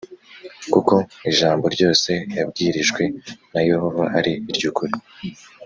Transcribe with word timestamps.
Kuko 0.73 0.93
ijambo 1.29 1.65
ryose 1.75 2.11
yabwirijwe 2.37 3.03
na 3.51 3.59
Yehova 3.67 4.03
ari 4.17 4.33
iryukuri 4.49 4.93